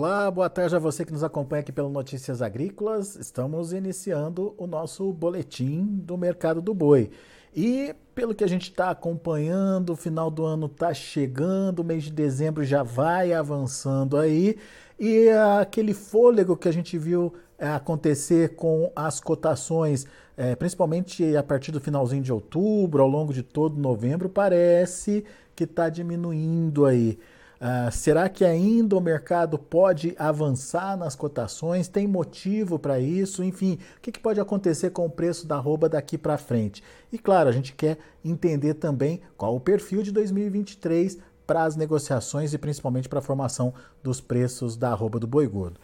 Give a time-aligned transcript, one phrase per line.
[0.00, 3.16] Olá, boa tarde a você que nos acompanha aqui pelo Notícias Agrícolas.
[3.16, 7.10] Estamos iniciando o nosso boletim do mercado do boi.
[7.52, 12.04] E pelo que a gente está acompanhando, o final do ano está chegando, o mês
[12.04, 14.56] de dezembro já vai avançando aí.
[15.00, 21.42] E aquele fôlego que a gente viu é, acontecer com as cotações, é, principalmente a
[21.42, 25.24] partir do finalzinho de outubro, ao longo de todo novembro, parece
[25.56, 27.18] que está diminuindo aí.
[27.60, 31.88] Uh, será que ainda o mercado pode avançar nas cotações?
[31.88, 33.42] Tem motivo para isso?
[33.42, 36.84] Enfim, o que, que, pode acontecer com o preço da arroba daqui para frente?
[37.12, 42.54] E claro, a gente quer entender também qual o perfil de 2023 para as negociações
[42.54, 45.80] e principalmente para a formação dos preços da arroba do boi gordo.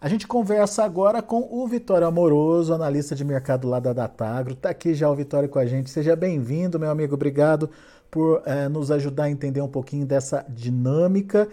[0.00, 4.52] A gente conversa agora com o Vitório Amoroso, analista de mercado lá da Datagro.
[4.52, 5.90] Está aqui já o Vitório com a gente.
[5.90, 7.14] Seja bem-vindo, meu amigo.
[7.14, 7.68] Obrigado
[8.08, 11.48] por é, nos ajudar a entender um pouquinho dessa dinâmica.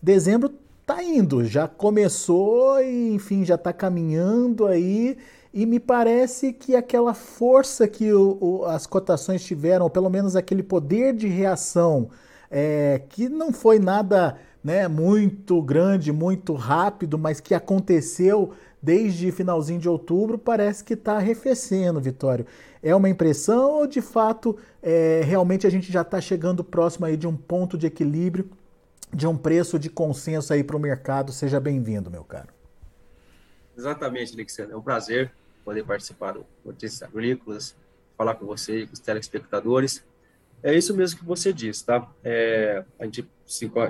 [0.00, 0.50] Dezembro
[0.86, 5.18] tá indo, já começou e enfim já está caminhando aí
[5.52, 10.36] e me parece que aquela força que o, o, as cotações tiveram, ou pelo menos
[10.36, 12.08] aquele poder de reação,
[12.50, 19.80] é, que não foi nada né, muito grande, muito rápido, mas que aconteceu desde finalzinho
[19.80, 22.46] de outubro, parece que está arrefecendo, Vitório.
[22.82, 27.16] É uma impressão ou de fato é, realmente a gente já está chegando próximo aí
[27.16, 28.50] de um ponto de equilíbrio,
[29.12, 31.32] de um preço de consenso aí para o mercado?
[31.32, 32.48] Seja bem-vindo, meu caro.
[33.76, 34.72] Exatamente, Alexandre.
[34.72, 35.30] É um prazer
[35.64, 37.76] poder participar do Notícias Agrícolas,
[38.16, 40.04] falar com você e com os telespectadores.
[40.62, 42.06] É isso mesmo que você disse, tá?
[42.22, 43.28] É, a gente,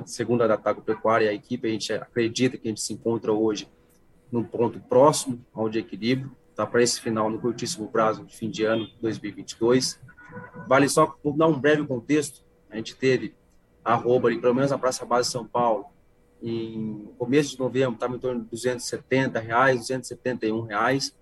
[0.07, 3.33] segundo a Datago Pecuária e a equipe, a gente acredita que a gente se encontra
[3.33, 3.69] hoje
[4.33, 6.67] num ponto próximo ao de equilíbrio, tá?
[6.67, 10.01] Para esse final, no curtíssimo prazo de fim de ano 2022.
[10.67, 12.43] Vale só dar um breve contexto.
[12.71, 13.35] A gente teve
[13.85, 15.87] arroba ali, pelo menos na Praça Base São Paulo,
[16.43, 21.15] em começo de novembro, estava em torno de 270 reais, 271 reais.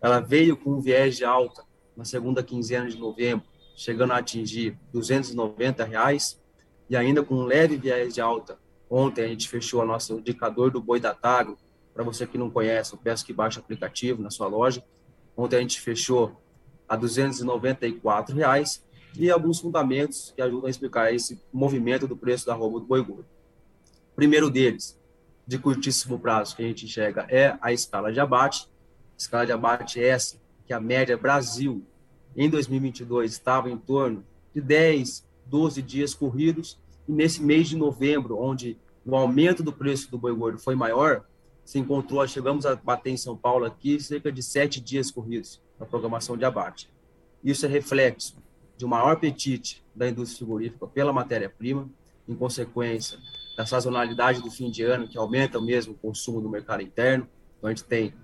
[0.00, 1.64] Ela veio com um viés de alta
[1.96, 6.41] na segunda quinzena de novembro, chegando a atingir 290 reais
[6.92, 8.58] e ainda com um leve viés de alta.
[8.90, 11.56] Ontem a gente fechou o nosso indicador do boi da Tago.
[11.94, 14.84] Para você que não conhece, eu peço que baixe o aplicativo na sua loja.
[15.34, 16.38] Ontem a gente fechou
[16.86, 18.84] a 294 reais
[19.16, 23.02] e alguns fundamentos que ajudam a explicar esse movimento do preço da roupa do boi
[23.02, 23.24] gordo.
[24.14, 25.00] Primeiro deles,
[25.46, 28.68] de curtíssimo prazo, que a gente enxerga é a escala de abate.
[29.16, 30.36] Escala de abate é essa,
[30.66, 31.82] que a média Brasil
[32.36, 38.38] em 2022 estava em torno de 10, 12 dias corridos, e nesse mês de novembro,
[38.38, 41.24] onde o aumento do preço do boi gordo foi maior,
[41.64, 45.86] se encontrou, chegamos a bater em São Paulo aqui cerca de sete dias corridos na
[45.86, 46.90] programação de abate.
[47.42, 48.36] Isso é reflexo
[48.76, 51.88] de um maior apetite da indústria frigorífica pela matéria-prima,
[52.28, 53.18] em consequência
[53.56, 57.28] da sazonalidade do fim de ano, que aumenta mesmo o consumo no mercado interno.
[57.58, 58.14] Então, a gente tem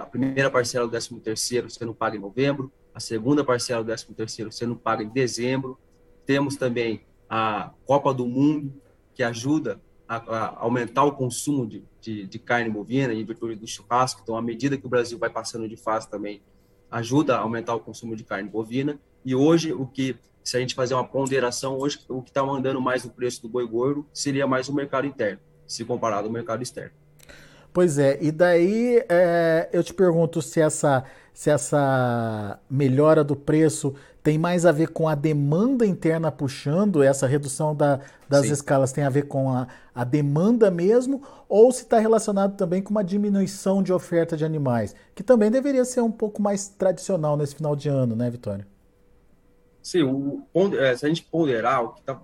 [0.00, 4.06] a primeira parcela do 13 terceiro sendo paga em novembro, a segunda parcela do 13
[4.14, 5.78] terceiro sendo paga em dezembro.
[6.24, 8.74] Temos também a Copa do Mundo,
[9.14, 13.66] que ajuda a, a aumentar o consumo de, de, de, carne bovina em virtude do
[13.66, 14.20] churrasco.
[14.22, 16.42] Então, à medida que o Brasil vai passando de fase também,
[16.90, 19.00] ajuda a aumentar o consumo de carne bovina.
[19.24, 22.82] E hoje, o que, se a gente fazer uma ponderação, hoje o que está mandando
[22.82, 26.62] mais o preço do boi gordo seria mais o mercado interno, se comparado ao mercado
[26.62, 26.92] externo.
[27.72, 31.02] Pois é, e daí é, eu te pergunto se essa,
[31.32, 37.26] se essa melhora do preço tem mais a ver com a demanda interna puxando, essa
[37.26, 38.52] redução da, das Sim.
[38.52, 42.90] escalas tem a ver com a, a demanda mesmo, ou se está relacionado também com
[42.90, 47.56] uma diminuição de oferta de animais, que também deveria ser um pouco mais tradicional nesse
[47.56, 48.66] final de ano, né, Vitória?
[49.82, 50.46] Sim, o,
[50.78, 52.20] é, se a gente ponderar, o que está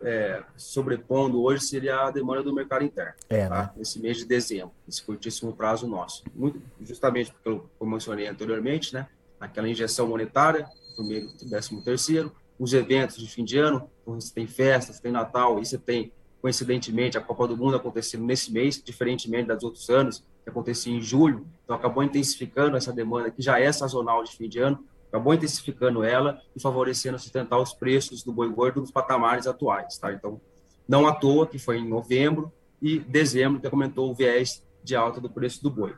[0.00, 3.62] é, sobrepondo hoje seria a demanda do mercado interno, é, tá?
[3.64, 3.70] né?
[3.76, 6.24] nesse mês de dezembro, esse curtíssimo prazo nosso.
[6.34, 9.06] Muito, justamente porque eu, como mencionei anteriormente, né,
[9.38, 10.66] aquela injeção monetária
[11.04, 15.12] meio do 13 terceiro, os eventos de fim de ano, então você tem festas, tem
[15.12, 16.12] Natal, e você tem,
[16.42, 21.00] coincidentemente, a Copa do Mundo acontecendo nesse mês, diferentemente dos outros anos, que acontecia em
[21.00, 25.32] julho, então acabou intensificando essa demanda que já é sazonal de fim de ano, acabou
[25.32, 30.12] intensificando ela e favorecendo sustentar os preços do boi gordo nos patamares atuais, tá?
[30.12, 30.40] Então,
[30.86, 35.20] não à toa que foi em novembro e dezembro que aumentou o viés de alta
[35.20, 35.94] do preço do boi.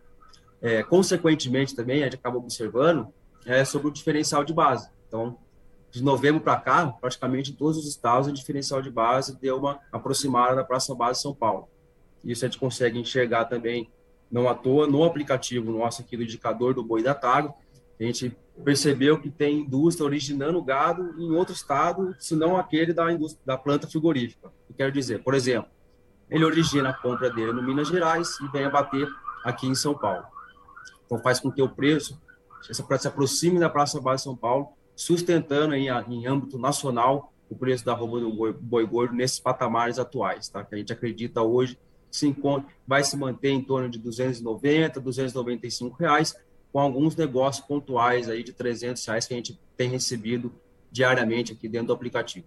[0.61, 3.08] É, consequentemente, também, a gente acaba observando
[3.46, 4.90] é, sobre o diferencial de base.
[5.08, 5.38] Então,
[5.90, 9.81] de novembro para cá, praticamente em todos os estados, o diferencial de base deu uma
[9.90, 11.69] aproximada da Praça Base São Paulo.
[12.25, 13.90] Isso a gente consegue enxergar também,
[14.31, 17.54] não à toa, no aplicativo nosso aqui do indicador do boi da Tago,
[17.98, 18.34] a gente
[18.64, 23.06] percebeu que tem indústria originando gado em outro estado, senão aquele da,
[23.44, 24.50] da planta frigorífica.
[24.69, 25.70] Eu quero dizer, por exemplo,
[26.31, 29.08] ele origina a compra dele no Minas Gerais e vem abater
[29.44, 30.25] aqui em São Paulo.
[31.04, 32.19] Então faz com que o preço
[32.62, 37.94] se aproxime da Praça Base São Paulo, sustentando em, em âmbito nacional o preço da
[37.94, 40.64] roupa do boi, boi gordo nesses patamares atuais, tá?
[40.64, 41.76] Que a gente acredita hoje
[42.10, 46.34] se encontra, vai se manter em torno de 290, 295 reais,
[46.72, 50.52] com alguns negócios pontuais aí de 300 reais que a gente tem recebido
[50.90, 52.46] diariamente aqui dentro do aplicativo.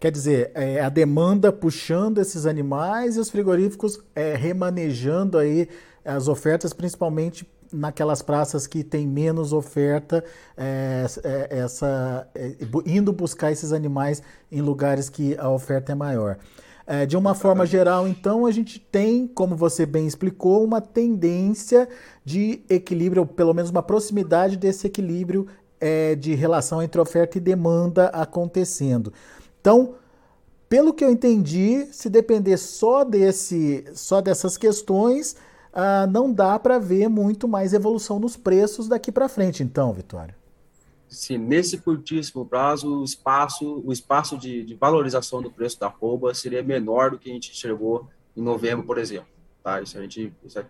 [0.00, 5.68] Quer dizer, é, a demanda puxando esses animais e os frigoríficos é, remanejando aí
[6.04, 10.24] as ofertas, principalmente naquelas praças que tem menos oferta,
[10.56, 12.56] é, é, essa, é,
[12.86, 16.38] indo buscar esses animais em lugares que a oferta é maior.
[16.86, 21.86] É, de uma forma geral, então, a gente tem, como você bem explicou, uma tendência
[22.24, 25.46] de equilíbrio, ou pelo menos uma proximidade desse equilíbrio
[25.78, 29.12] é, de relação entre oferta e demanda acontecendo.
[29.60, 29.96] Então,
[30.68, 35.36] pelo que eu entendi, se depender só, desse, só dessas questões,
[35.80, 40.34] ah, não dá para ver muito mais evolução nos preços daqui para frente, então, Vitória.
[41.08, 46.34] Sim, nesse curtíssimo prazo, o espaço, o espaço de, de, valorização do preço da arroba
[46.34, 49.28] seria menor do que a gente enxergou em novembro, por exemplo.
[49.62, 49.80] Tá?
[49.80, 50.66] Isso a gente, isso é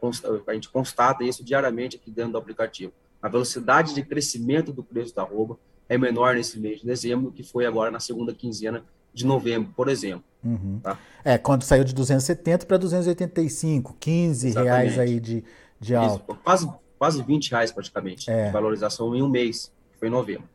[0.46, 2.93] a gente constata isso diariamente aqui dentro do aplicativo.
[3.22, 5.58] A velocidade de crescimento do preço da arroba
[5.88, 8.84] é menor nesse mês de dezembro do que foi agora na segunda quinzena
[9.14, 10.27] de novembro, por exemplo.
[10.44, 10.81] Uhum.
[10.82, 10.99] Tá?
[11.25, 14.70] É, quando saiu de 270 para 285, 15 Exatamente.
[14.70, 15.44] reais aí de,
[15.81, 16.32] de alta.
[16.32, 18.46] Isso, quase, quase 20 reais praticamente é.
[18.46, 20.49] de valorização em um mês foi em novembro.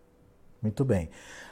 [0.61, 1.09] Muito bem.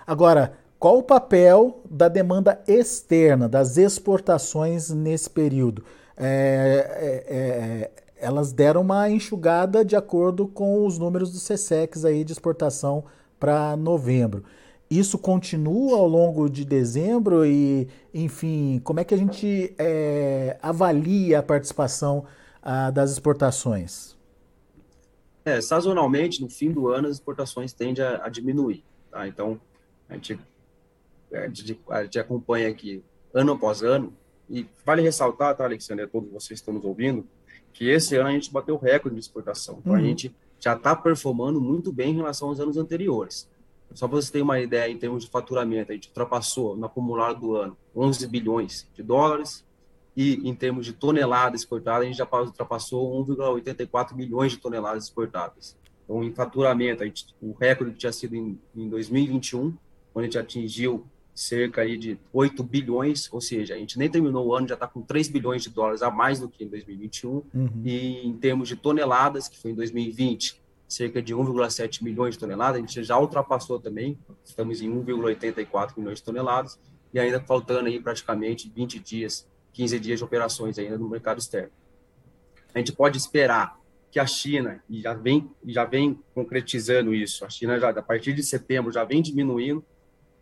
[0.07, 5.83] Agora, qual o papel da demanda externa, das exportações nesse período?
[6.17, 12.23] É, é, é, elas deram uma enxugada de acordo com os números do CSEX aí
[12.23, 13.03] de exportação
[13.39, 14.43] para novembro.
[14.91, 21.39] Isso continua ao longo de dezembro e, enfim, como é que a gente é, avalia
[21.39, 22.25] a participação
[22.61, 24.17] ah, das exportações?
[25.45, 28.83] É, sazonalmente, no fim do ano, as exportações tendem a, a diminuir.
[29.09, 29.25] Tá?
[29.25, 29.57] Então,
[30.09, 30.37] a gente,
[31.33, 33.01] a, gente, a gente acompanha aqui
[33.33, 34.13] ano após ano,
[34.49, 37.25] e vale ressaltar, tá, Alexandre, a todos vocês que estão nos ouvindo,
[37.71, 39.77] que esse ano a gente bateu recorde de exportação.
[39.79, 39.99] Então, uhum.
[39.99, 43.49] a gente já está performando muito bem em relação aos anos anteriores.
[43.93, 47.39] Só para você ter uma ideia, em termos de faturamento, a gente ultrapassou no acumulado
[47.39, 49.65] do ano 11 bilhões de dólares,
[50.15, 55.77] e em termos de toneladas exportadas, a gente já ultrapassou 1,84 milhões de toneladas exportadas.
[56.03, 59.73] Então, em faturamento, a gente, o recorde tinha sido em, em 2021,
[60.13, 64.47] quando a gente atingiu cerca aí de 8 bilhões, ou seja, a gente nem terminou
[64.47, 67.29] o ano, já está com 3 bilhões de dólares a mais do que em 2021.
[67.29, 67.69] Uhum.
[67.85, 70.60] E em termos de toneladas, que foi em 2020,
[70.91, 76.17] cerca de 1,7 milhões de toneladas, a gente já ultrapassou também, estamos em 1,84 milhões
[76.17, 76.79] de toneladas,
[77.13, 81.71] e ainda faltando aí praticamente 20 dias 15 dias de operações ainda no mercado externo.
[82.73, 83.79] A gente pode esperar
[84.11, 88.33] que a China, e já vem, já vem concretizando isso, a China já, a partir
[88.33, 89.83] de setembro já vem diminuindo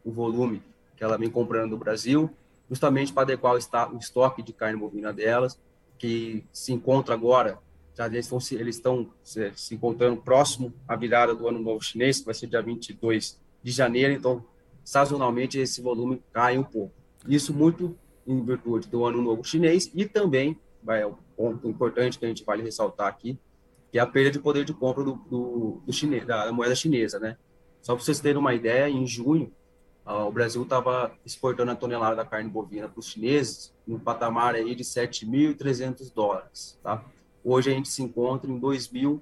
[0.03, 0.63] o volume
[0.97, 2.29] que ela vem comprando do Brasil,
[2.67, 5.59] justamente para adequar o, o estoque de carne bovina delas,
[5.97, 7.59] que se encontra agora,
[7.95, 12.19] já eles estão, eles estão se, se encontrando próximo à virada do Ano Novo Chinês,
[12.19, 14.45] que vai ser dia 22 de janeiro, então,
[14.83, 16.93] sazonalmente, esse volume cai um pouco.
[17.27, 22.17] Isso muito em virtude do Ano Novo Chinês e também, vai, é um ponto importante
[22.17, 23.37] que a gente vale ressaltar aqui,
[23.91, 27.19] que é a perda de poder de compra do, do, do chinês, da moeda chinesa,
[27.19, 27.37] né?
[27.81, 29.51] Só para vocês terem uma ideia, em junho,
[30.05, 34.73] o Brasil estava exportando a tonelada da carne bovina para os chineses no patamar aí
[34.73, 37.03] de 7.300 dólares, tá?
[37.51, 39.19] Hoje a gente se encontra em 2.000,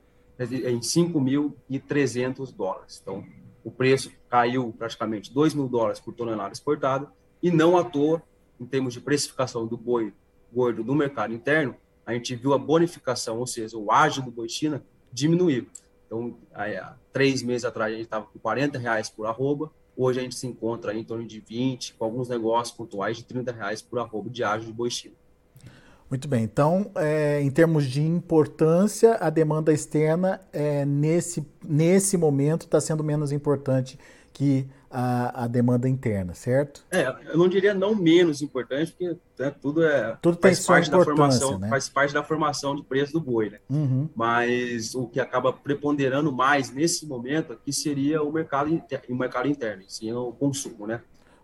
[0.67, 2.99] em 5.300 dólares.
[3.01, 3.23] Então,
[3.63, 7.09] o preço caiu praticamente 2 mil dólares por tonelada exportada
[7.41, 8.21] e não à toa
[8.59, 10.13] em termos de precificação do boi
[10.51, 11.73] gordo no mercado interno,
[12.05, 15.65] a gente viu a bonificação, ou seja, o ágio do boi China diminuir.
[16.05, 20.23] Então, há três meses atrás a gente estava com 40 reais por arroba, hoje a
[20.23, 23.99] gente se encontra em torno de 20, com alguns negócios pontuais de 30 reais por
[23.99, 25.15] arroba de ágio de boi China.
[26.09, 32.61] Muito bem, então, é, em termos de importância, a demanda externa é, nesse, nesse momento
[32.61, 33.99] está sendo menos importante
[34.31, 36.85] que a, a, demanda interna, certo?
[36.91, 41.03] É, eu não diria não menos importante, porque né, tudo é tudo faz parte da
[41.03, 41.67] formação, né?
[41.67, 43.59] faz parte da formação de preço do boi, né?
[43.69, 44.07] Uhum.
[44.15, 49.83] Mas o que acaba preponderando mais nesse momento aqui seria o mercado o mercado interno,
[49.87, 51.01] sim, o consumo, né?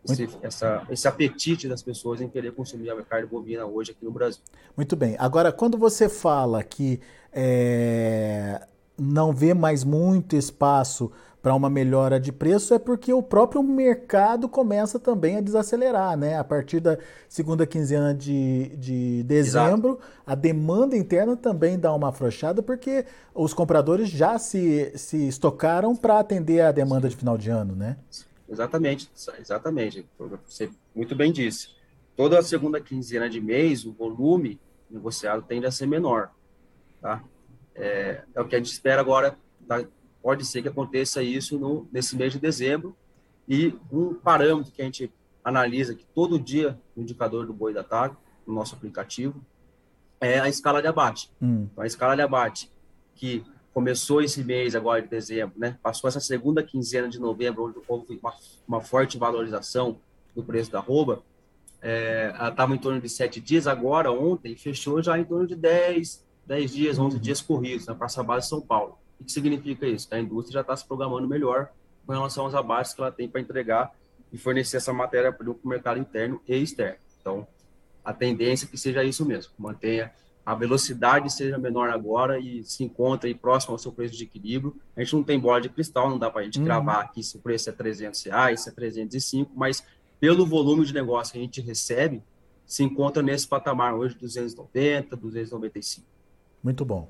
[0.10, 4.12] Esse, essa, esse apetite das pessoas em querer consumir a carne bovina hoje aqui no
[4.12, 4.41] Brasil.
[4.75, 5.15] Muito bem.
[5.17, 7.00] Agora, quando você fala que
[7.31, 8.62] é,
[8.98, 11.12] não vê mais muito espaço
[11.43, 16.38] para uma melhora de preço é porque o próprio mercado começa também a desacelerar, né?
[16.38, 20.24] A partir da segunda quinzena de, de dezembro, Exato.
[20.25, 23.05] a demanda interna também dá uma afrouxada porque
[23.36, 27.98] os compradores já se, se estocaram para atender a demanda de final de ano, né?
[28.53, 30.05] Exatamente, exatamente.
[30.45, 31.69] Você muito bem disse.
[32.15, 36.31] Toda a segunda quinzena de mês, o volume negociado tende a ser menor,
[37.01, 37.24] tá?
[37.75, 39.36] É, é o que a gente espera agora,
[39.67, 39.83] tá?
[40.22, 42.95] pode ser que aconteça isso no, nesse mês de dezembro.
[43.48, 45.12] E um parâmetro que a gente
[45.43, 48.15] analisa aqui todo dia no indicador do boi da tarde,
[48.48, 49.43] no nosso aplicativo,
[50.22, 51.29] é a escala de abate.
[51.41, 51.67] Hum.
[51.72, 52.72] Então, a escala de abate
[53.15, 53.43] que
[53.74, 55.77] começou esse mês agora de dezembro, né?
[55.82, 58.34] Passou essa segunda quinzena de novembro, onde houve uma,
[58.68, 60.00] uma forte valorização
[60.36, 61.24] do preço da arroba.
[61.82, 65.56] É, ela estava em torno de sete dias, agora, ontem, fechou já em torno de
[65.56, 68.98] 10, 10 dias, 11 dias corridos na Praça Base de São Paulo.
[69.20, 70.08] O que significa isso?
[70.08, 71.70] Que a indústria já está se programando melhor
[72.06, 73.94] com relação aos abates que ela tem para entregar
[74.32, 76.98] e fornecer essa matéria-prima para o mercado interno e externo.
[77.20, 77.48] Então,
[78.03, 80.12] a tendência é que seja isso mesmo, mantenha
[80.45, 84.75] a velocidade seja menor agora e se encontra aí próximo ao seu preço de equilíbrio.
[84.95, 86.65] A gente não tem bola de cristal, não dá para a gente uhum.
[86.65, 89.83] gravar aqui se o preço é 300 reais, se é 305, mas
[90.19, 92.21] pelo volume de negócio que a gente recebe,
[92.65, 96.07] se encontra nesse patamar hoje 290, 295.
[96.63, 97.09] Muito bom.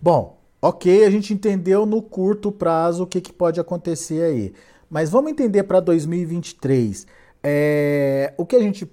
[0.00, 4.52] Bom, Ok, a gente entendeu no curto prazo o que, que pode acontecer aí.
[4.90, 7.06] Mas vamos entender para 2023.
[7.42, 8.84] É, o que a gente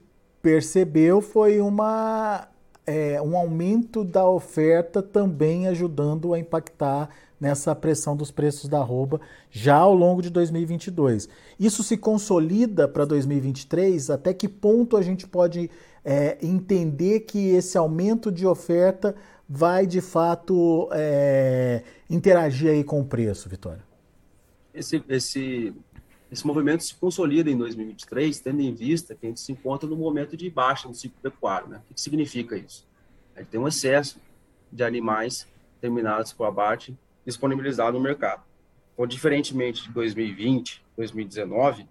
[0.41, 2.48] percebeu foi uma,
[2.88, 9.22] é, um aumento da oferta também ajudando a impactar nessa pressão dos preços da arroba
[9.51, 11.29] já ao longo de 2022.
[11.60, 14.10] Isso se consolida para 2023?
[14.10, 15.70] Até que ponto a gente pode
[16.03, 19.13] é, entender que esse aumento de oferta
[19.48, 23.86] vai de fato é, interagir aí com o preço, Vitória?
[24.74, 25.74] Esse, esse,
[26.31, 29.96] esse movimento se consolida em 2023, tendo em vista que a gente se encontra no
[29.96, 31.69] momento de baixa no ciclo pecuário.
[31.69, 31.81] Né?
[31.89, 32.86] O que significa isso?
[33.36, 34.19] A gente tem um excesso
[34.72, 35.48] de animais
[35.79, 38.43] terminados por abate disponibilizados no mercado.
[38.93, 41.84] Então, diferentemente de 2020, 2019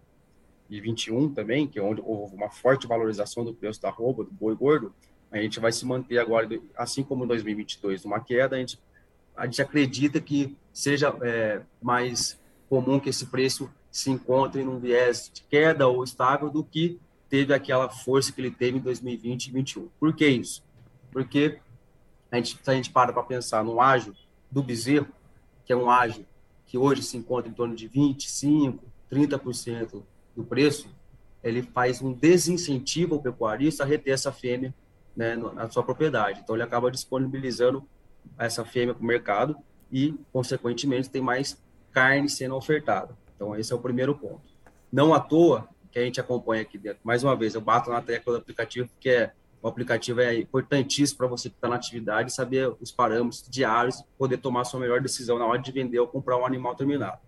[0.69, 4.31] e 2021 também, que é onde houve uma forte valorização do preço da roupa, do
[4.31, 4.93] boi gordo,
[5.31, 8.57] a gente vai se manter agora, assim como em 2022, uma queda.
[8.57, 8.79] A gente,
[9.37, 12.39] a gente acredita que seja é, mais
[12.69, 17.01] comum que esse preço se encontre num viés de queda ou estável do que
[17.31, 19.89] teve aquela força que ele teve em 2020 e 2021.
[19.99, 20.63] Por que isso?
[21.11, 21.59] Porque
[22.31, 24.15] a gente, se a gente para para pensar no ágio
[24.51, 25.09] do bezerro,
[25.65, 26.27] que é um ágio
[26.67, 28.79] que hoje se encontra em torno de 25%,
[29.11, 30.03] 30%
[30.37, 30.95] do preço,
[31.43, 34.75] ele faz um desincentivo ao pecuarista a reter essa fêmea
[35.17, 36.41] né, na sua propriedade.
[36.43, 37.83] Então, ele acaba disponibilizando
[38.37, 39.57] essa fêmea para o mercado
[39.91, 41.59] e, consequentemente, tem mais
[41.93, 43.17] carne sendo ofertada.
[43.37, 44.43] Então, esse é o primeiro ponto.
[44.91, 46.99] Não à toa que a gente acompanha aqui dentro.
[47.05, 51.19] Mais uma vez, eu bato na tecla do aplicativo, porque é, o aplicativo é importantíssimo
[51.19, 55.01] para você que está na atividade saber os parâmetros diários, poder tomar a sua melhor
[55.01, 57.19] decisão na hora de vender ou comprar um animal terminado.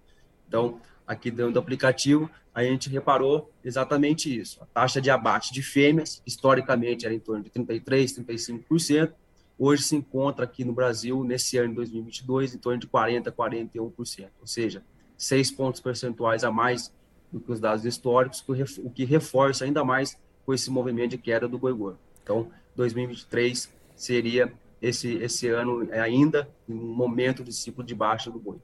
[0.46, 4.62] Então, aqui dentro do aplicativo, a gente reparou exatamente isso.
[4.62, 9.12] A taxa de abate de fêmeas, historicamente, era em torno de 33%, 35%.
[9.58, 14.28] Hoje se encontra aqui no Brasil, nesse ano de 2022, em torno de 40%, 41%.
[14.40, 14.82] Ou seja,
[15.18, 16.90] seis pontos percentuais a mais
[17.30, 18.42] do que os dados históricos,
[18.78, 21.98] o que reforça ainda mais com esse movimento de queda do boi gordo.
[22.22, 28.56] Então, 2023 seria esse, esse ano ainda um momento de ciclo de baixa do boi.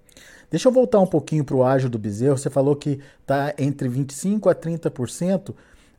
[0.51, 2.39] Deixa eu voltar um pouquinho para o ágio do bezerro.
[2.39, 5.55] Você falou que está entre 25% a 30%.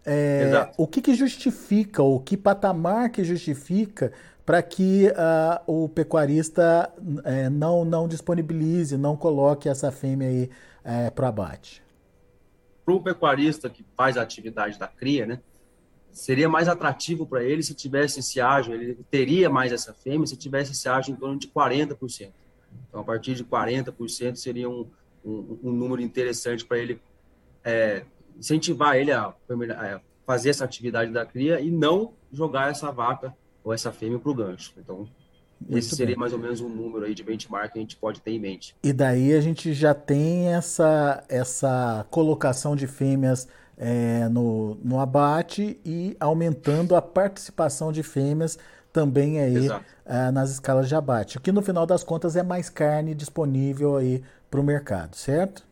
[0.05, 4.11] É, o que, que justifica, o que patamar que justifica
[4.45, 10.49] para que uh, o pecuarista uh, não, não disponibilize, não coloque essa fêmea aí
[10.85, 11.81] uh, para abate?
[12.85, 15.39] Para o pecuarista que faz a atividade da cria, né,
[16.11, 20.37] seria mais atrativo para ele se tivesse esse ágio, ele teria mais essa fêmea se
[20.37, 22.31] tivesse esse ágio em torno de 40%.
[22.87, 24.87] Então, a partir de 40% seria um,
[25.25, 27.01] um, um número interessante para ele
[27.63, 28.05] é,
[28.37, 33.73] incentivar ele a, a, fazer essa atividade da cria e não jogar essa vaca ou
[33.73, 34.73] essa fêmea para o gancho.
[34.77, 35.07] Então,
[35.59, 36.19] muito esse seria bem.
[36.19, 38.75] mais ou menos um número aí de benchmark que a gente pode ter em mente.
[38.83, 45.79] E daí a gente já tem essa, essa colocação de fêmeas é, no, no abate
[45.85, 48.57] e aumentando a participação de fêmeas
[48.91, 49.67] também aí
[50.05, 51.37] é, nas escalas de abate.
[51.37, 55.65] O que no final das contas é mais carne disponível aí para o mercado, certo?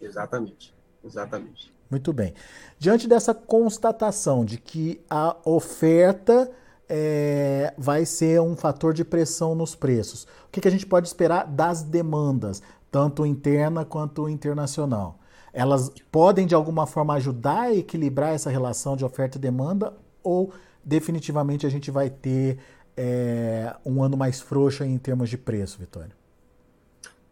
[0.00, 0.74] Exatamente,
[1.04, 1.72] exatamente.
[1.90, 2.34] Muito bem.
[2.78, 6.50] Diante dessa constatação de que a oferta
[6.88, 11.08] é, vai ser um fator de pressão nos preços, o que, que a gente pode
[11.08, 12.62] esperar das demandas?
[12.90, 15.18] tanto interna quanto internacional.
[15.52, 20.52] Elas podem, de alguma forma, ajudar a equilibrar essa relação de oferta e demanda ou
[20.84, 22.58] definitivamente a gente vai ter
[22.96, 26.19] é, um ano mais frouxo em termos de preço, Vitório?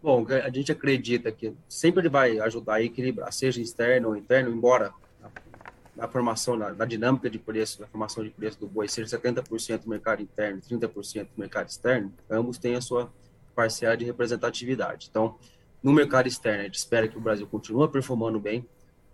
[0.00, 4.50] Bom, a gente acredita que sempre ele vai ajudar a equilibrar, seja externo ou interno,
[4.50, 4.92] embora
[5.96, 9.82] na formação, na, na, dinâmica de preço, na formação de preço do boi seja 70%
[9.82, 13.12] do mercado interno e 30% do mercado externo, ambos têm a sua
[13.56, 15.08] parcela de representatividade.
[15.10, 15.36] Então,
[15.82, 18.64] no mercado externo, a gente espera que o Brasil continue performando bem,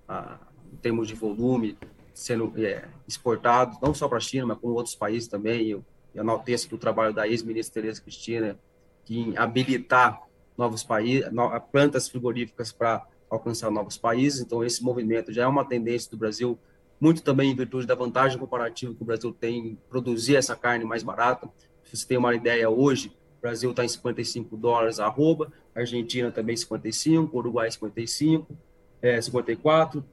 [0.07, 0.39] ah,
[0.71, 1.79] em termos de volume,
[2.13, 5.67] sendo é, exportado, não só para a China, mas como outros países também.
[5.67, 5.83] Eu,
[6.15, 8.59] eu enalteço que o trabalho da ex-ministra Tereza Cristina,
[9.07, 10.21] que em habilitar
[10.57, 11.29] novos países,
[11.73, 14.41] plantas frigoríficas para alcançar novos países.
[14.41, 16.59] Então, esse movimento já é uma tendência do Brasil
[17.01, 20.85] muito também em virtude da vantagem comparativa que o Brasil tem em produzir essa carne
[20.85, 21.49] mais barata.
[21.85, 23.09] Se você tem uma ideia hoje,
[23.39, 28.57] o Brasil está em 55 dólares a arroba, Argentina também 55, Uruguai 55,
[29.03, 30.05] é, 54,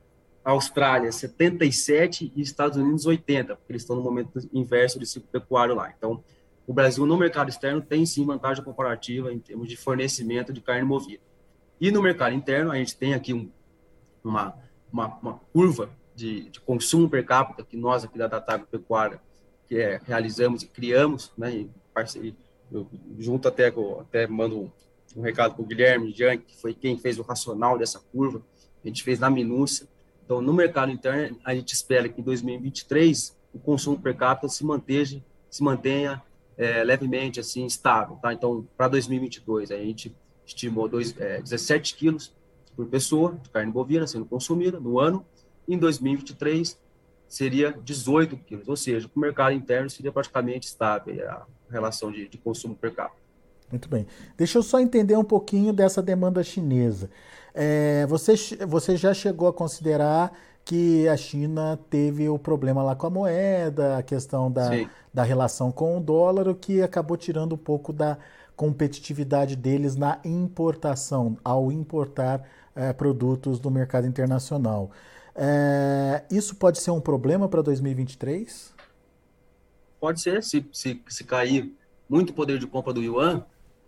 [0.44, 5.76] Austrália 77 e Estados Unidos 80, porque eles estão no momento inverso de ciclo pecuário
[5.76, 5.94] lá.
[5.96, 6.24] Então,
[6.68, 10.84] o Brasil no mercado externo tem sim vantagem comparativa em termos de fornecimento de carne
[10.84, 11.24] movida.
[11.80, 13.50] E no mercado interno, a gente tem aqui um,
[14.24, 14.56] uma,
[14.92, 19.20] uma, uma curva de, de consumo per capita que nós aqui da Data Pecuária
[19.72, 22.36] que é, realizamos e criamos, né, parceria,
[22.70, 22.86] eu,
[23.18, 24.70] junto até com, até mando
[25.16, 28.42] um, recado para o Guilherme Jean, que foi quem fez o racional dessa curva,
[28.84, 29.88] a gente fez na minúcia.
[30.26, 34.66] Então, no mercado interno, a gente espera que em 2023 o consumo per capita se
[34.66, 36.22] mantenha, se mantenha
[36.62, 38.32] é, levemente assim estável, tá?
[38.32, 42.36] Então, para 2022 a gente estimou dois, é, 17 quilos
[42.76, 45.26] por pessoa de carne bovina sendo consumida no ano
[45.68, 46.80] em 2023,
[47.28, 52.38] seria 18 quilos, ou seja, o mercado interno seria praticamente estável a relação de, de
[52.38, 53.22] consumo per capita.
[53.72, 54.06] Muito bem.
[54.38, 57.10] Deixa eu só entender um pouquinho dessa demanda chinesa.
[57.56, 58.36] É, você,
[58.68, 60.32] você já chegou a considerar
[60.72, 64.70] que a China teve o problema lá com a moeda, a questão da,
[65.14, 68.18] da relação com o dólar, o que acabou tirando um pouco da
[68.56, 74.92] competitividade deles na importação, ao importar é, produtos do mercado internacional.
[75.36, 78.74] É, isso pode ser um problema para 2023?
[80.00, 81.76] Pode ser, se, se, se cair
[82.08, 83.44] muito poder de compra do Yuan,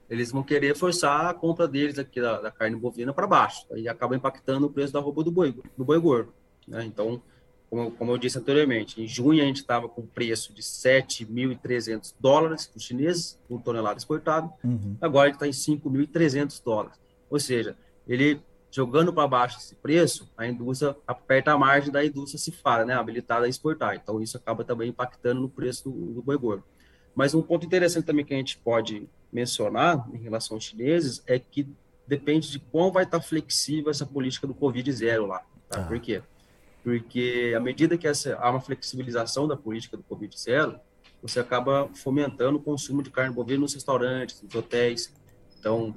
[0.10, 3.88] eles vão querer forçar a compra deles aqui da, da carne bovina para baixo, e
[3.88, 6.43] acaba impactando o preço da roupa do boi, do boi gordo.
[6.68, 6.86] Né?
[6.86, 7.22] Então,
[7.70, 12.68] como, como eu disse anteriormente, em junho a gente estava com preço de 7.300 dólares
[12.68, 14.96] para os chineses, por tonelada exportada, uhum.
[15.02, 17.00] agora ele está em 5.300 dólares.
[17.30, 17.76] Ou seja,
[18.08, 22.96] ele jogando para baixo esse preço, a indústria aperta a margem da indústria cifrada, né,
[22.96, 23.96] habilitada a exportar.
[23.96, 26.64] Então, isso acaba também impactando no preço do, do boi gordo.
[27.16, 31.38] Mas um ponto interessante também que a gente pode mencionar em relação aos chineses é
[31.38, 31.68] que
[32.08, 35.44] depende de quão vai estar flexível essa política do Covid zero lá.
[35.70, 35.82] Tá?
[35.82, 35.84] Ah.
[35.84, 36.22] Por quê?
[36.84, 40.80] Porque à medida que essa, há uma flexibilização da política do Covid zero,
[41.22, 45.14] você acaba fomentando o consumo de carne bovina nos restaurantes, nos hotéis.
[45.58, 45.96] Então,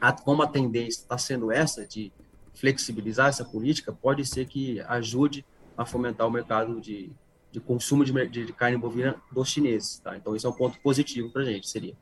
[0.00, 2.12] a, como a tendência está sendo essa de
[2.54, 5.44] flexibilizar essa política, pode ser que ajude
[5.76, 7.10] a fomentar o mercado de,
[7.50, 9.98] de consumo de, de, carne bovina dos chineses.
[9.98, 10.16] Tá?
[10.16, 11.96] Então, isso é um ponto positivo para a gente, seria.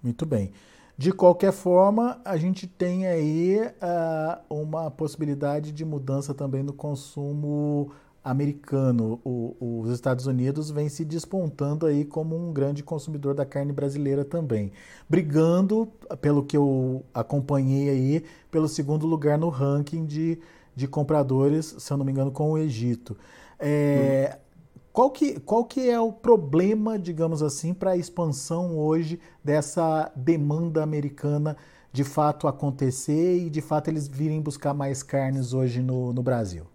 [0.00, 0.52] Muito bem.
[0.98, 7.92] De qualquer forma, a gente tem aí uh, uma possibilidade de mudança também no consumo
[8.24, 9.20] americano.
[9.24, 14.24] O, os Estados Unidos vem se despontando aí como um grande consumidor da carne brasileira
[14.24, 14.72] também,
[15.08, 15.86] brigando,
[16.20, 20.40] pelo que eu acompanhei aí, pelo segundo lugar no ranking de,
[20.74, 23.16] de compradores, se eu não me engano, com o Egito.
[23.56, 24.47] É, hum.
[24.92, 30.82] Qual que, qual que é o problema, digamos assim, para a expansão hoje dessa demanda
[30.82, 31.56] americana
[31.92, 36.66] de fato acontecer e de fato eles virem buscar mais carnes hoje no, no Brasil?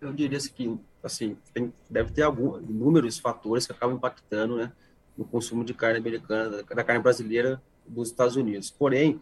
[0.00, 4.72] eu diria assim que assim, tem, deve ter algum, inúmeros fatores que acabam impactando né,
[5.16, 8.70] no consumo de carne americana, da, carne brasileira dos Estados Unidos.
[8.70, 9.20] Porém,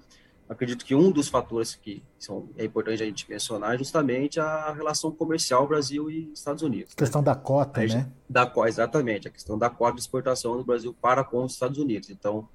[0.49, 4.73] acredito que um dos fatores que são, é importante a gente mencionar é justamente a
[4.73, 6.93] relação comercial Brasil e Estados Unidos.
[6.93, 6.97] A né?
[6.99, 7.25] questão né?
[7.27, 8.11] da cota, a né?
[8.29, 12.11] Da, exatamente, a questão da cota de exportação do Brasil para com os Estados Unidos.
[12.11, 12.49] Então,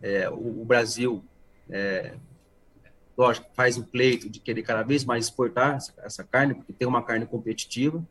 [0.00, 1.24] é, o, o, Brasil
[1.68, 2.14] é,
[3.16, 6.86] lógico, faz o pleito de querer cada vez mais exportar essa, essa, carne, porque tem
[6.86, 8.04] uma carne competitiva,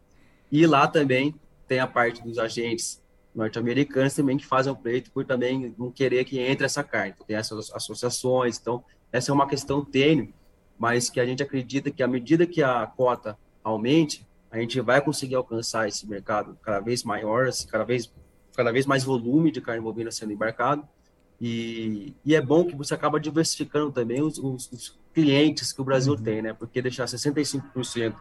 [0.51, 1.35] e lá também
[1.67, 3.01] tem a parte dos agentes
[3.33, 7.13] norte-americanos também que fazem o pleito por também não querer que entre essa carne.
[7.15, 10.33] Então, tem essas associações, então essa é uma questão tênue,
[10.77, 15.01] mas que a gente acredita que à medida que a cota aumente, a gente vai
[15.01, 18.11] conseguir alcançar esse mercado cada vez maior, cada vez,
[18.55, 20.87] cada vez mais volume de carne bovina sendo embarcado,
[21.41, 25.85] E, e é bom que você acaba diversificando também os, os, os clientes que o
[25.85, 26.21] Brasil uhum.
[26.21, 26.53] tem, né?
[26.53, 28.13] Porque deixar 65%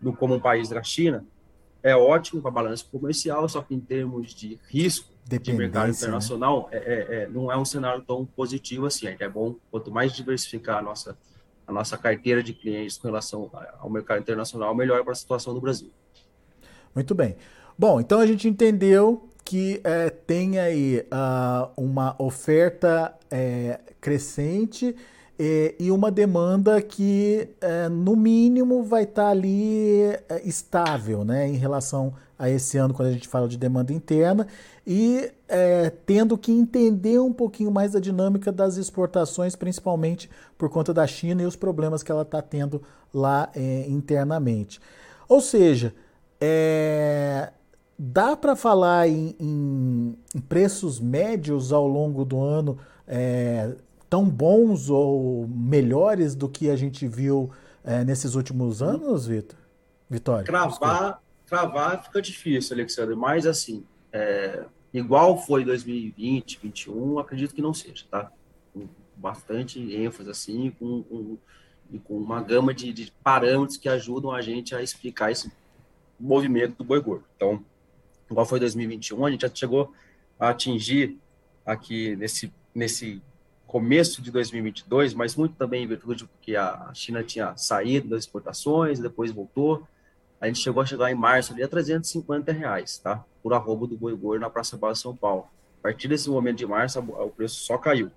[0.00, 1.24] no como um país da China
[1.86, 5.92] é ótimo para balanço comercial, só que em termos de risco de mercado né?
[5.92, 6.78] internacional, né?
[6.78, 9.06] é, é, não é um cenário tão positivo assim.
[9.06, 11.16] É bom, quanto mais diversificar a nossa,
[11.64, 15.60] a nossa carteira de clientes com relação ao mercado internacional, melhor para a situação do
[15.60, 15.90] Brasil.
[16.92, 17.36] Muito bem.
[17.78, 24.96] Bom, então a gente entendeu que é, tem aí uh, uma oferta é, crescente
[25.38, 31.46] é, e uma demanda que, é, no mínimo, vai estar tá ali é, estável né,
[31.48, 34.46] em relação a esse ano, quando a gente fala de demanda interna,
[34.86, 40.92] e é, tendo que entender um pouquinho mais a dinâmica das exportações, principalmente por conta
[40.92, 44.80] da China e os problemas que ela está tendo lá é, internamente.
[45.28, 45.94] Ou seja,
[46.40, 47.50] é,
[47.98, 52.78] dá para falar em, em, preços médios ao longo do ano
[54.08, 57.50] tão bons ou melhores do que a gente viu
[57.84, 59.58] é, nesses últimos anos, Vitor?
[60.08, 60.44] Vitória?
[60.44, 67.74] Cravar, cravar fica difícil, Alexandre, mas assim, é, igual foi 2020, 2021, acredito que não
[67.74, 68.30] seja, tá?
[68.72, 71.38] Com bastante ênfase, assim, com, com,
[71.90, 75.50] e com uma gama de, de parâmetros que ajudam a gente a explicar esse
[76.18, 77.24] movimento do boi gordo.
[77.36, 77.64] Então,
[78.30, 79.92] igual foi 2021, a gente já chegou
[80.38, 81.18] a atingir
[81.64, 83.22] aqui nesse, nesse
[83.66, 88.98] começo de 2022, mas muito também em virtude que a China tinha saído das exportações,
[89.00, 89.86] depois voltou,
[90.40, 93.24] a gente chegou a chegar em março ali a 350 reais, tá?
[93.42, 95.48] Por arroba do boi gordo na Praça Base São Paulo.
[95.80, 98.10] A partir desse momento de março, o preço só caiu.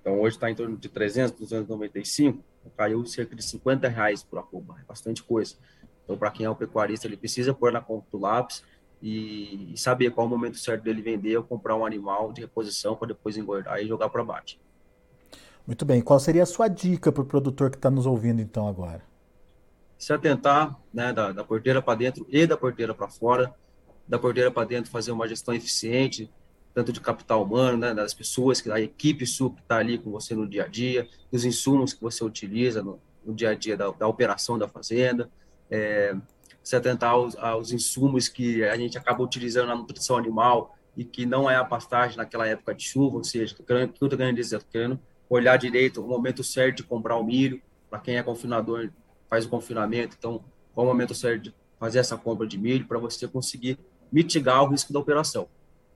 [0.00, 2.42] Então, hoje está em torno de 300, 295,
[2.76, 5.56] caiu cerca de 50 reais por arroba, é bastante coisa.
[6.04, 8.64] Então, para quem é um pecuarista, ele precisa pôr na conta do lápis
[9.02, 12.96] e, saber qual é o momento certo dele vender ou comprar um animal de reposição
[12.96, 14.58] para depois engordar e jogar para baixo.
[15.66, 16.00] Muito bem.
[16.00, 19.02] Qual seria a sua dica para o produtor que está nos ouvindo então agora?
[19.98, 23.54] Se atentar né, da, da porteira para dentro e da porteira para fora.
[24.08, 26.28] Da porteira para dentro, fazer uma gestão eficiente,
[26.74, 30.34] tanto de capital humano, né, das pessoas, da equipe sua que está ali com você
[30.34, 33.88] no dia a dia, dos insumos que você utiliza no, no dia a dia da,
[33.90, 35.30] da operação da fazenda
[35.70, 36.14] é,
[36.62, 41.24] se atentar aos, aos, insumos que a gente acaba utilizando na nutrição animal e que
[41.24, 44.56] não é a pastagem naquela época de chuva, ou seja, o que dizer?
[44.56, 48.90] Estou querendo olhar direito o momento certo de comprar o milho, para quem é confinador,
[49.28, 52.98] faz o confinamento, então, qual o momento certo de fazer essa compra de milho para
[52.98, 53.78] você conseguir
[54.12, 55.48] mitigar o risco da operação,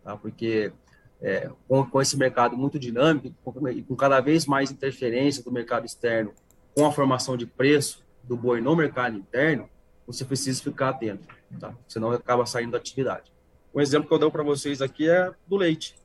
[0.02, 0.16] tá?
[0.16, 0.72] Porque
[1.20, 3.34] é, com, com, esse mercado muito dinâmico
[3.72, 6.32] e com cada vez mais interferência do mercado externo,
[6.74, 9.68] com a formação de preço, do boi no mercado interno,
[10.06, 11.26] você precisa ficar atento,
[11.58, 11.74] tá?
[11.88, 13.32] Senão acaba saindo da atividade.
[13.74, 15.96] Um exemplo que eu dou para vocês aqui é do leite.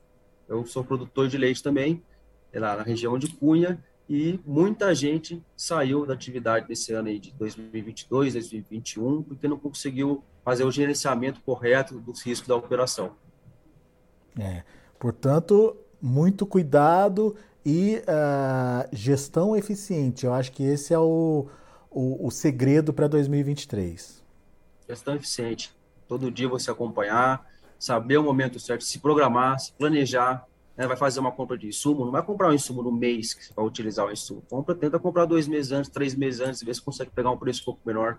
[0.48, 2.02] Eu sou produtor de leite também,
[2.58, 7.32] lá na região de Cunha, e muita gente saiu da atividade nesse ano aí de
[7.34, 13.12] 2022, 2021, porque não conseguiu fazer o gerenciamento correto dos riscos da operação.
[14.36, 14.64] É,
[14.98, 20.26] portanto, muito cuidado e uh, gestão eficiente.
[20.26, 21.46] Eu acho que esse é o,
[21.88, 24.24] o, o segredo para 2023?
[24.88, 25.72] Gestão eficiente.
[26.08, 27.46] Todo dia você acompanhar,
[27.78, 30.44] saber o momento certo, se programar, se planejar.
[30.80, 30.86] Né?
[30.86, 33.52] Vai fazer uma compra de insumo, não vai comprar um insumo no mês que você
[33.54, 34.42] vai utilizar o insumo.
[34.48, 37.60] Compra, tenta comprar dois meses antes, três meses antes, ver se consegue pegar um preço
[37.60, 38.18] um pouco menor.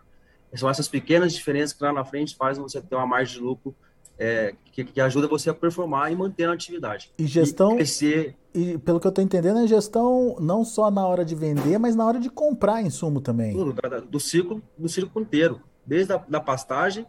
[0.53, 3.75] São essas pequenas diferenças que lá na frente fazem você ter uma margem de lucro
[4.15, 7.11] é, que, que, ajuda você a performar e manter a atividade.
[7.17, 7.73] E gestão.
[7.73, 8.35] E crescer.
[8.53, 11.95] E pelo que eu estou entendendo, é gestão não só na hora de vender, mas
[11.95, 13.53] na hora de comprar insumo também.
[13.53, 13.73] Tudo,
[14.07, 15.61] do ciclo, do ciclo inteiro.
[15.83, 17.07] Desde a da pastagem,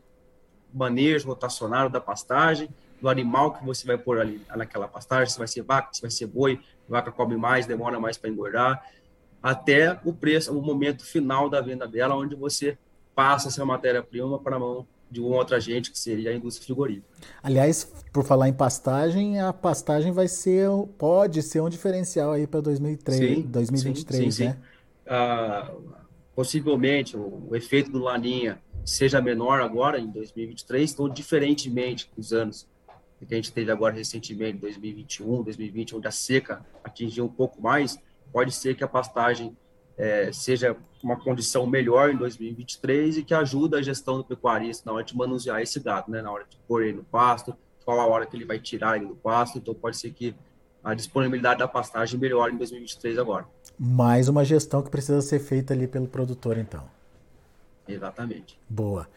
[0.72, 2.70] manejo rotacionário da pastagem,
[3.02, 6.10] do animal que você vai pôr ali naquela pastagem, se vai ser vaca, se vai
[6.10, 8.80] ser boi, vaca come mais, demora mais para engordar,
[9.42, 12.78] até o preço, o momento final da venda dela, onde você
[13.12, 17.06] passa essa matéria-prima para a mão de um outro agente, que seria a indústria frigorífica.
[17.42, 22.60] Aliás, por falar em pastagem, a pastagem vai ser, pode ser um diferencial aí para
[22.60, 24.52] 2023, 2023, sim, sim, né?
[24.52, 24.58] Sim.
[25.08, 25.72] Ah,
[26.36, 32.66] possivelmente o, o, efeito do Laninha seja menor agora em 2023, então diferentemente dos anos
[33.26, 37.98] que a gente teve agora recentemente, 2021, 2020, onde a seca atingiu um pouco mais,
[38.32, 39.56] pode ser que a pastagem
[39.96, 44.96] é, seja uma condição melhor em 2023 e que ajuda a gestão do pecuarista na
[44.96, 46.22] hora de manusear esse gado, né?
[46.22, 49.06] Na hora de pôr ele no pasto, qual a hora que ele vai tirar ele
[49.06, 49.58] do pasto.
[49.58, 50.34] Então, pode ser que
[50.82, 53.46] a disponibilidade da pastagem melhore em 2023 agora.
[53.78, 56.84] Mais uma gestão que precisa ser feita ali pelo produtor, então.
[57.86, 58.58] Exatamente.
[58.68, 59.08] Boa.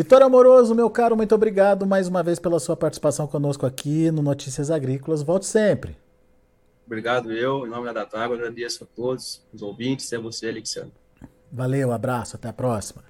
[0.00, 4.22] Vitório Amoroso, meu caro, muito obrigado mais uma vez pela sua participação conosco aqui no
[4.22, 5.22] Notícias Agrícolas.
[5.22, 5.94] Volte sempre.
[6.86, 10.94] Obrigado eu, em nome da Datago, agradeço a todos os ouvintes e a você, Alexandre.
[11.52, 13.04] Valeu, abraço, até a próxima.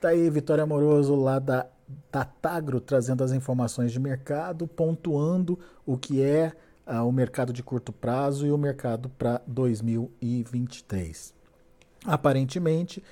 [0.00, 1.66] Tá aí, Vitória Amoroso, lá da
[2.12, 6.52] Datagro, trazendo as informações de mercado, pontuando o que é
[6.86, 11.34] uh, o mercado de curto prazo e o mercado para 2023.
[12.06, 13.02] Aparentemente,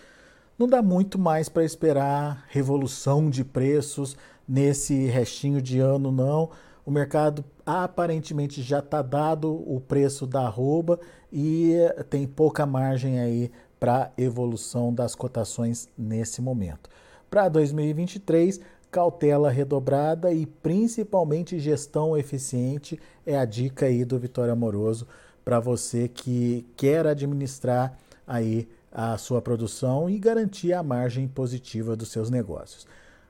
[0.59, 4.17] não dá muito mais para esperar revolução de preços
[4.47, 6.51] nesse restinho de ano, não.
[6.85, 10.99] O mercado aparentemente já está dado o preço da arroba
[11.33, 11.75] e
[12.11, 16.91] tem pouca margem aí para evolução das cotações nesse momento.
[17.31, 18.59] Para 2023,
[18.91, 25.07] cautela redobrada e principalmente gestão eficiente é a dica aí do Vitória Amoroso
[25.45, 32.09] para você que quer administrar aí a sua produção e garantir a margem positiva dos
[32.09, 32.87] seus negócios.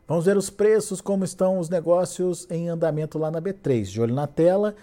[0.06, 3.82] Vamos ver os preços, como estão os negócios em andamento lá na B3.
[3.84, 4.74] De olho na tela,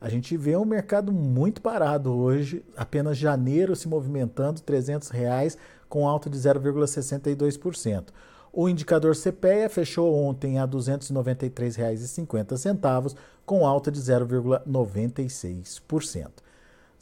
[0.00, 5.56] a gente vê um mercado muito parado hoje, apenas janeiro se movimentando, 300 reais
[5.88, 8.08] com alta de 0,62%.
[8.52, 13.16] O indicador CPEA fechou ontem a R$ 293,50,
[13.46, 16.43] com alta de 0,96%.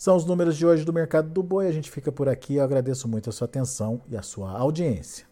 [0.03, 1.69] São os números de hoje do mercado do boi.
[1.69, 2.57] A gente fica por aqui.
[2.57, 5.32] Eu agradeço muito a sua atenção e a sua audiência.